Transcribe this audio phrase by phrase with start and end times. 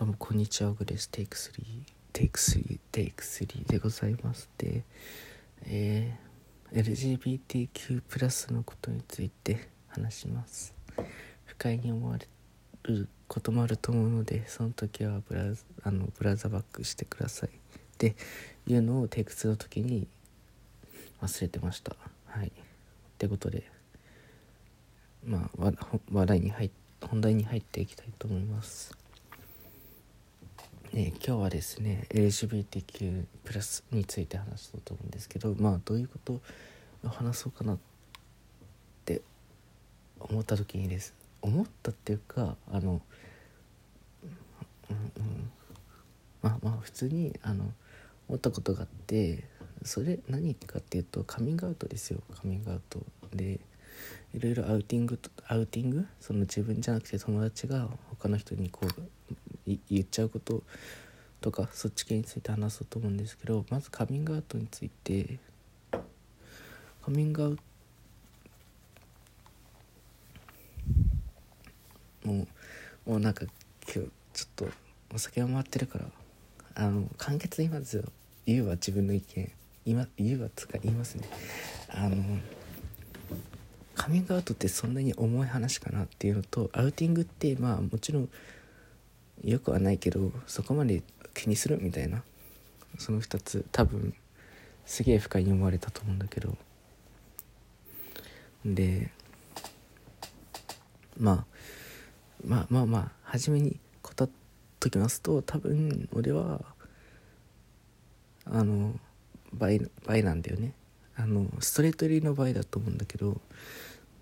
[0.00, 1.60] どうもこんにちはグレステイク3
[2.14, 4.82] テイク3テイク3でございますで
[5.66, 10.72] えー、LGBTQ+ プラスのことについて話します。
[11.44, 12.26] 不快に思われ
[12.84, 15.42] ることもあると思うのでその時はブラ
[15.82, 17.50] あのブラザーバックしてください。
[17.50, 17.52] っ
[17.98, 18.16] て
[18.66, 20.06] いうのをテイク2の時に
[21.20, 21.94] 忘れてました。
[22.24, 22.46] はい。
[22.46, 22.50] っ
[23.18, 23.64] てことで
[25.26, 25.72] まあ
[26.10, 26.70] 話題に入っ
[27.02, 28.96] 本題に入っていきたいと思います。
[30.92, 36.40] ね、今日はですね LGBTQ+ プラスについて話そうと思うんですけどまあどういうことを
[37.08, 37.78] 話そうかなっ
[39.04, 39.22] て
[40.18, 41.14] 思った時にです。
[41.42, 43.00] 思ったっていうかあの、
[44.90, 45.50] うんうん、
[46.42, 47.72] まあまあ普通にあの
[48.28, 49.44] 思ったことがあって
[49.84, 52.20] それ何かっていうとカミングアウトですよ。
[52.34, 53.00] カミングアウト
[53.32, 53.60] で
[54.34, 56.06] いろいろアウティングアウティング？
[56.20, 58.88] その自分じゃなくて友達が他の人にこう
[59.90, 60.62] 言っちゃうこと
[61.40, 65.38] とかそっち系について話そうと思うんですけどまずカミングアウトについて
[65.90, 67.62] カミングアウト
[72.28, 72.46] も
[73.06, 73.46] うもうなんか
[73.92, 74.68] 今日ちょっと
[75.14, 76.04] お酒が回ってるから
[76.74, 78.06] あの簡潔にまず
[78.46, 79.50] 言うわ自分の意見
[79.86, 81.28] 今言うわつか言いますね。
[81.88, 82.16] あの
[83.94, 88.28] カミングアウトってそんなに重い話かなっていうのとアウティングってまあもちろん
[89.44, 91.02] よくはないけどそこまで
[91.34, 92.22] 気にするみたいな
[92.98, 94.14] その2つ多分
[94.84, 96.56] すげえ不快に思われたと思うんだけど。
[98.64, 99.10] で
[101.18, 101.44] まあ
[102.44, 104.28] まあまあまあ初めに答っ
[104.78, 106.60] ときますと多分俺は
[108.44, 108.92] あの
[109.52, 110.74] 倍倍なんだよね。
[111.16, 113.40] あのストレート入りの倍だと思うんだけど。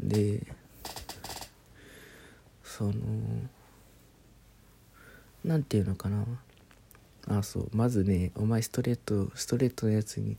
[0.01, 0.47] で
[2.63, 2.93] その
[5.49, 6.25] 何て言うのかな。
[7.27, 10.37] あそうまずねお前ストレートストレートのやつに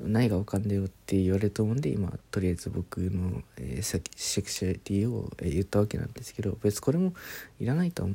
[0.00, 7.12] ないがわかんだよって言われると思うんで今とりあえず僕の、えー、セクシュアリティを、え、言ったわけなんですけど別これも
[7.60, 8.08] いらないと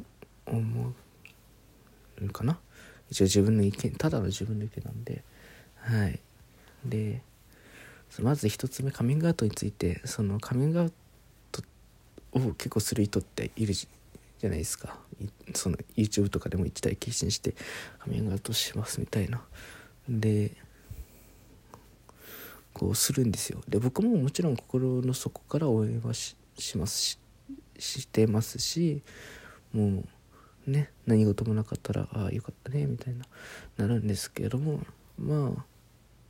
[0.46, 0.94] 思
[2.22, 2.60] うかな。
[3.10, 5.24] 一応自分の意見ただの自分の意見なんで。
[5.76, 6.20] はい。
[6.86, 7.22] で
[8.22, 10.94] まず一つ目カミングアウトについてそのカミングアウ
[11.52, 11.62] ト
[12.34, 13.74] を結構する人っている
[14.40, 14.98] じゃないですか。
[15.54, 17.54] その YouTube とかでも一台決心して
[18.00, 19.42] カミングアウトしますみたいな。
[20.08, 20.52] で
[22.74, 23.62] こうするんですよ。
[23.68, 26.36] で僕ももちろん心の底から応援はし
[26.76, 27.20] ますし
[27.78, 29.02] してますし
[29.74, 30.04] も
[30.68, 33.26] うね何事もなかったらああよかったねみたいな
[33.78, 34.82] なるんですけども
[35.18, 35.66] まあ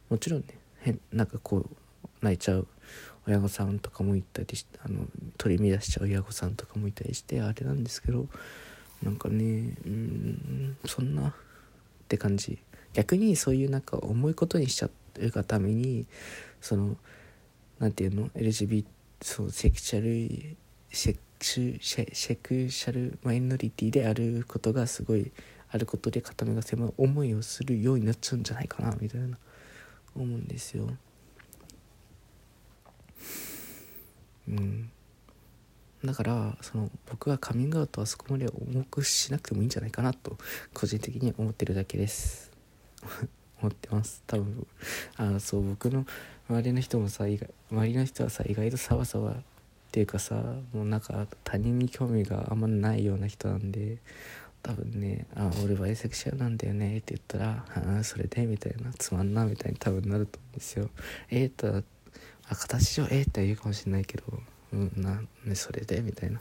[0.09, 0.47] もちろんね
[0.79, 1.75] 変なんかこう
[2.21, 2.67] 泣いちゃう。
[3.27, 5.05] 親御さんとかもいたりしあの
[5.37, 8.27] 取り乱しちゃう親御さんとかもいたりしてあれなんですけど
[9.03, 11.33] なんかねうんそんなっ
[12.07, 12.57] て感じ。
[12.93, 16.07] 逆にそういうなんか重いことにしちゃうがために
[16.59, 16.97] その
[17.77, 18.85] 何て言うの？LGBT
[19.21, 20.57] そうセクシャル
[20.91, 25.31] セクシュセクシャルマイノリティであることがすごい
[25.71, 29.37] あることで片目が狭い思いをするようになっちゃうんじゃないかなみたいな
[30.15, 30.89] 思うんですよ。
[34.49, 34.91] うん。
[36.03, 40.37] だからその僕はカミングアウトはそこまで重くしなくてもいいんじゃないかなと
[40.73, 42.51] 個人的に思ってるだけです。
[43.61, 44.23] 思ってます。
[44.25, 44.67] 多分
[45.17, 46.05] あそう僕の
[46.49, 49.35] 周りの人もさ周りの人はさ意外とサバサバっ
[49.91, 50.35] ていうかさ
[50.73, 53.97] もうなんか他人に興味があんまないような人なんで
[54.63, 60.89] 多分ね「あ俺バイセクシャルなんだよね」って言ったら「ああそれで」みたいな「つまんな」みたいに多分なると思うんですよ。
[61.29, 61.83] えー、と
[62.49, 64.23] あ形上えー、って言うかもしれないけど
[64.73, 66.39] うんなねそれでみたいな。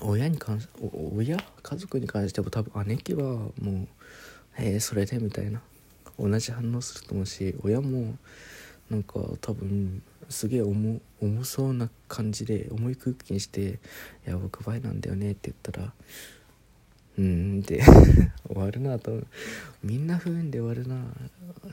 [0.00, 0.68] 親に関し
[1.14, 1.36] 親？
[1.62, 3.88] 家族に関しても多分姉貴はもう
[4.56, 5.60] 「えー、それで」みたいな。
[6.18, 8.16] 同じ反応すると思うし親も
[8.90, 13.80] なんか多分すげえ重重そうな感じで重い空気にして
[14.26, 15.92] 「いや僕バイなんだよね」って言ったら
[17.18, 17.82] 「うん」って
[18.48, 19.22] 終わるなと。
[19.82, 21.04] みんな不運で終わるな。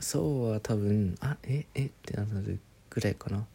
[0.00, 2.60] そうは多分「あええっ?」てなる
[2.90, 3.46] ぐらいかな。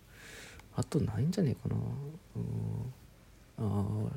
[0.75, 1.75] あとないんじゃねえかな。
[2.35, 2.93] うん。
[3.57, 4.11] あ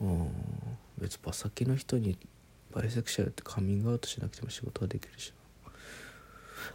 [0.00, 0.26] あ
[0.98, 2.18] 別に先の人に
[2.72, 5.32] バイセクシャルってカミングアウトしなくても仕事はできるし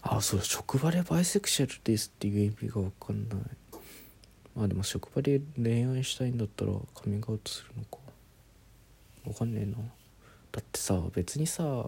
[0.02, 3.40] あそう職場でバイセクシャルですっていう意味が分かんない。
[4.56, 8.07] まあでも職場で恋愛したいんだったらカミングアウトするのか。
[9.28, 9.78] 分かんねえな。
[10.52, 11.86] だってさ別にさ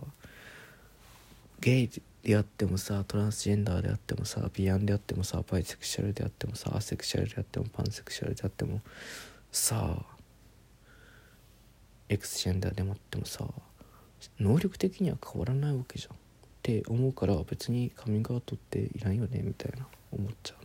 [1.60, 1.90] ゲイ
[2.24, 8.82] であってもさトランスジェンダーであってもさビアンであってもさバイセクシャルであってもさアセクシャルであってもパンセクシャルであっても
[9.52, 10.06] さあ
[12.10, 13.46] X ジェンダーでもあってもさ
[14.40, 16.16] 能力的には変わらないわけじゃん。
[16.16, 16.18] っ
[16.62, 20.59] て思うから別にカミングアウトっていらんよねみたいな思っちゃう。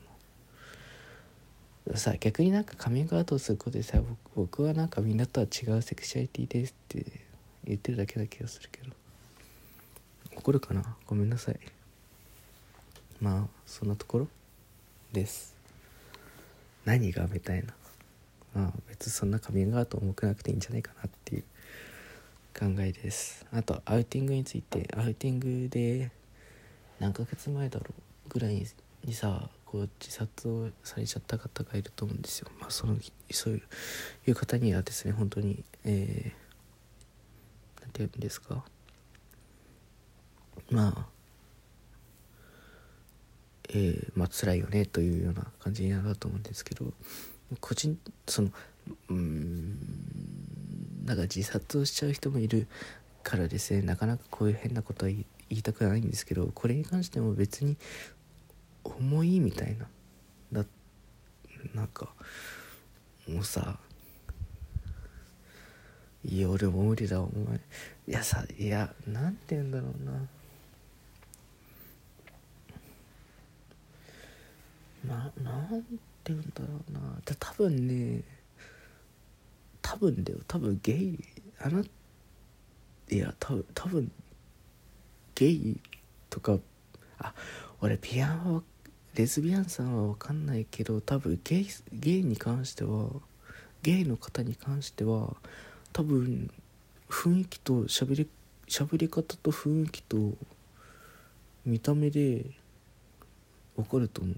[1.94, 4.00] さ逆になんかカミングアウトすることでさ
[4.34, 7.04] 僕はなんかみんなとは違うセクシャリティですって
[7.64, 8.90] 言ってるだけな気がするけど。
[10.36, 10.96] 怒るかな？
[11.06, 11.60] ごめんなさい。
[13.20, 14.28] まあそんなところ
[15.12, 15.54] です。
[16.84, 17.74] 何がみたいな。
[18.54, 21.44] まあ別にそんなカミングアウト重くなくていいんじゃないかなっていう
[22.58, 23.46] 考えです。
[23.52, 24.88] あとアウティングについて。
[24.96, 26.10] アウティングで
[26.98, 27.92] 何ヶ月前だろう
[28.30, 28.66] ぐらい
[29.04, 32.48] にさこう自殺をされちゃった方がいると思うんですよ。
[32.60, 32.96] まあその
[33.32, 33.60] そう
[34.24, 38.64] いう方にはですね本当にえー、なんて言うんですか。
[40.70, 41.06] まあ
[43.70, 46.92] えー、まあ辛いよねというような感じになると思うんですけど
[47.60, 47.98] 個人
[48.28, 48.50] その
[49.08, 49.76] うん
[51.04, 52.68] なんか自殺をしちゃう人もいる
[53.24, 57.76] からですねなかなかこういう変なことは言いたくないんですけどこれに関しても別に
[58.84, 59.86] 重いみたいな。
[60.52, 60.64] だ
[61.74, 62.12] なんか
[63.26, 63.78] もうさ
[66.24, 67.60] いや俺も無理だお前。
[68.06, 70.12] いやさいやなんて言うんだろうな。
[75.16, 77.00] ななんて言うんだろうな。
[77.38, 78.22] 多分ね
[79.82, 80.38] 多分だよ。
[80.46, 81.18] 多分ゲイ
[81.60, 81.82] あな
[83.10, 84.10] いや多分多分
[85.34, 85.80] ゲイ
[86.30, 86.58] とか
[87.18, 87.34] あ
[87.80, 88.62] 俺ピアノ
[89.14, 93.08] レズビアンさんは分かんないけど多分ゲイゲイに関しては
[93.82, 95.36] ゲイの方に関しては
[95.92, 96.50] 多分
[97.08, 98.28] 雰囲気としゃべり
[98.68, 100.16] 喋り方と雰囲気と
[101.64, 102.44] 見た目で
[103.76, 104.36] 分かると思う。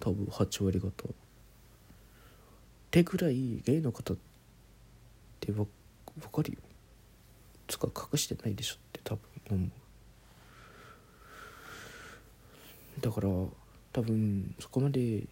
[0.00, 0.92] 多分8割方っ
[2.90, 4.16] てぐらいゲイの方っ
[5.40, 5.66] て分
[6.32, 6.58] かるよ
[7.66, 9.70] つか隠してないでしょって多分思う
[13.00, 13.28] だから
[13.98, 15.24] 多分そこまで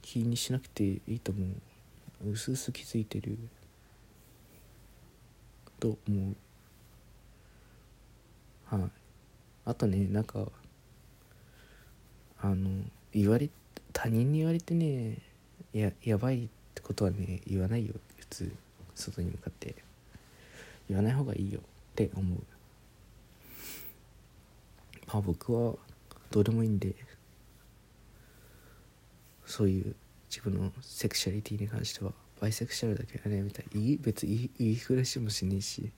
[0.00, 1.44] 気にしなくていいと思
[2.24, 2.30] う。
[2.30, 3.36] うすうす気づいてる。
[5.78, 6.30] と思
[8.70, 8.74] う。
[8.74, 8.90] はい。
[9.66, 10.46] あとねなんか
[12.40, 12.70] あの
[13.12, 13.50] 言われ
[13.92, 15.18] 他人に言われてね
[15.74, 17.92] ややばいってことはね言わないよ。
[18.18, 18.52] 普通
[18.94, 19.74] 外に向かって。
[20.88, 21.60] 言わない方がいいよ。
[21.60, 21.62] っ
[21.94, 22.38] て思う。
[25.06, 25.74] まあ僕は
[26.30, 26.94] どうでもいいんで。
[29.46, 29.94] そういう
[30.28, 35.90] 自分のセクシャリティに関してはバイセクシャルだけはねみたいいい別に言いふらしもしねえし。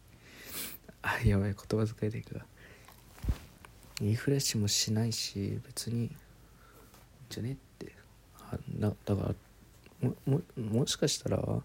[1.02, 2.44] あやばい言葉遣いでいくが
[4.00, 6.10] 言いふらしもしないし別に
[7.30, 7.92] じゃねって。
[8.50, 9.34] あだだか
[10.02, 11.62] らもももしかしたら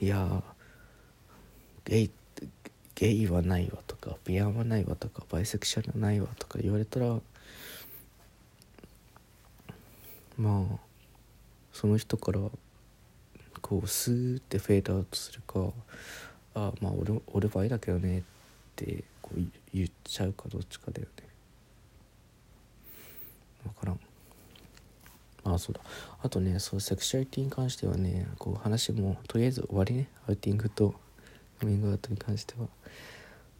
[0.00, 0.42] いや
[1.84, 2.10] ゲイ
[2.94, 7.18] ゲイはないわとかビアンはないわとかバイセクシャルはないわとか言われたら
[10.38, 10.85] まあ
[11.76, 12.40] その人から
[13.60, 15.60] こうスーってフェードアウトするか
[16.54, 18.22] あまあ俺俺バイだけどねっ
[18.76, 19.40] てこう
[19.74, 21.28] 言っちゃうかどっちかだよね。
[23.64, 24.00] 分からん。
[25.54, 25.82] あそうだ。
[26.22, 30.08] あとねそうセクシュアリティに関してはねこう話もとりあえず終わりね。
[30.26, 30.94] アウティングと
[31.60, 32.68] カミングアウトに関しては。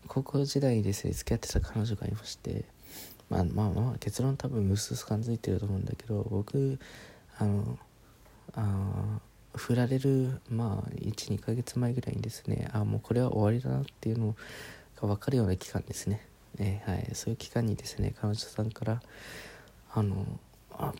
[0.08, 2.64] 高校時代にですね付き合ってた彼女がいまして
[3.28, 6.78] まあまあまあ結論多分薄々感づいてると思うんだけど僕
[7.38, 7.78] あの
[8.56, 9.20] あ
[9.54, 12.68] 振られるまあ12ヶ月前ぐらいにですね。
[12.72, 14.34] あもうこれは終わりだなっていうの
[15.00, 16.26] が分かるような期間ですね、
[16.58, 19.02] えー、はい、そういう期間にですね彼女さんから
[19.94, 20.26] あの
[20.72, 20.92] あ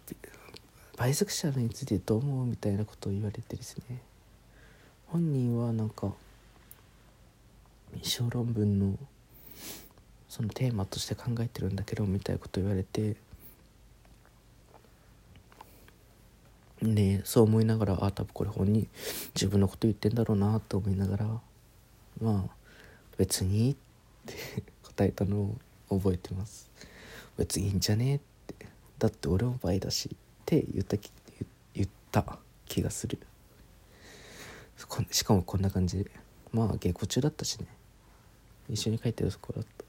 [0.97, 4.01] バイセクシャルについてどう思うみたいなことを言われてですね。
[5.09, 6.13] 本人はなんか
[8.03, 8.99] 小論文の
[10.29, 13.17] そのテーマとして考えてるんだけどみたいなこと言われて
[16.95, 18.89] でそう思いながらあ多分これ本人
[19.35, 21.27] 自分のこと言ってんだろうなと思いながら
[22.21, 22.55] まあ
[23.17, 23.77] 別にっ
[24.27, 24.35] て
[24.83, 25.57] 答えたの
[25.89, 26.71] を覚えてます。
[27.37, 28.67] 別にいいんじゃねって
[28.99, 30.97] だって俺も倍だしって言った
[31.75, 33.19] 言った気がする。
[35.11, 36.05] しかもこんな感じ。
[36.05, 36.11] で
[36.53, 37.67] まあ下校中だったしね。
[38.69, 39.85] 一緒に帰ってるとこだった。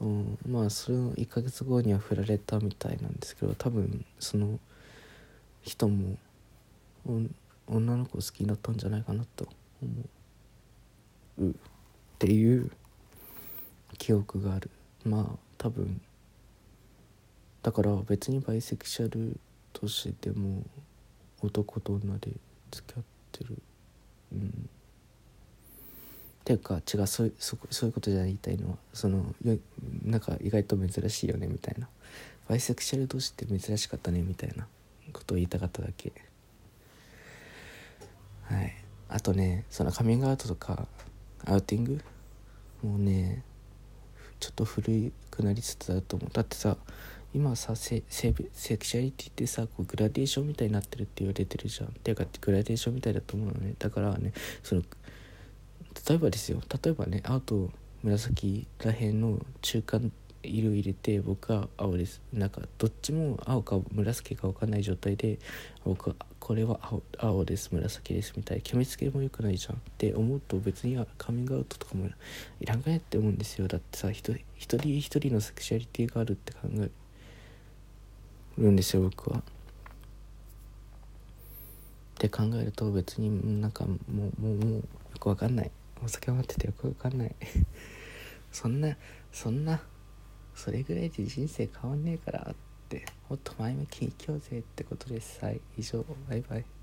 [0.00, 4.58] うんまあそれの1ヶ月後には振られたみたいなんですけど多分その
[5.62, 6.16] 人も
[7.66, 9.48] 女の子好きになったんじゃないかなと
[9.82, 9.92] 思
[11.40, 11.50] う。
[11.50, 11.52] っ
[12.18, 12.70] ていう
[13.98, 14.70] 記憶がある。
[15.04, 16.00] まあ多分。
[17.62, 19.38] だから別にバイセクシャル
[19.72, 20.62] としても
[21.42, 22.32] 男と女で
[22.70, 23.62] 付き合ってる。
[24.32, 24.68] うん。
[26.44, 29.58] ていうか違うそうそそういうことじゃ言いたいのはそのよ
[30.02, 31.88] なんか意外と珍しいよねみたいな。
[32.48, 34.66] バイセクシャル同士って珍しかったねみたいな。
[35.28, 36.10] ことを言いたかっただけ。
[38.44, 38.74] はい。
[39.10, 40.88] あとねそのカミングアウトとか
[41.44, 42.00] アウティング？
[42.82, 43.42] もうね
[44.40, 46.30] ちょっと古くなりつつあると思う。
[46.32, 46.78] だってさ
[47.34, 51.88] 今さセセセクシャリティってさこうグラデーションみたいになってるって言われてるじゃん。
[51.88, 53.74] っていうかグラデーションみたいだと思うのね。
[53.78, 54.32] だからね
[54.62, 54.82] その
[56.08, 56.62] 例えばですよ。
[56.82, 57.70] 例えばね青と
[58.02, 60.10] 紫らへんの中間
[60.42, 62.20] 色入れて僕は青です。
[62.32, 65.38] なんかどっちも青か紫か分かんない状態で
[65.84, 67.70] 僕はこれは青青です。
[67.72, 68.62] 紫ですみたいな。
[68.62, 72.08] 決めつけもよくないじゃんって思うと別にカミングアウトとかも
[72.60, 73.68] いらんかねって思うんですよ。
[73.68, 76.90] だってさ一人一人のセクシュアリティがあるって考え
[78.58, 79.38] るんですよ僕は。
[79.38, 79.42] っ
[82.18, 84.82] て考えると別になんかもうもうもうよ
[85.20, 85.70] くわかんない。
[86.04, 87.34] お酒を待っててよくわかんない。
[88.50, 88.96] そんな
[89.32, 89.80] そんな
[90.58, 92.54] それぐらいで人生変わんねえからっ
[92.88, 96.77] てもっと前向きに生きようぜってことですはい以上バイバイ。